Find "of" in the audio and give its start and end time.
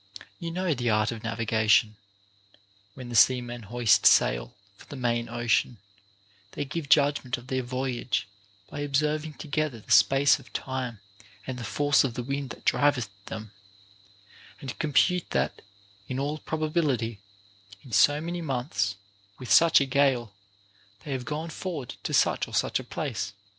1.11-1.23, 7.37-7.45, 10.39-10.51, 12.03-12.15